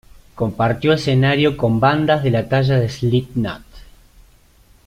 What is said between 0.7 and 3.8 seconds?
escenario con bandas de la talla de Slipknot.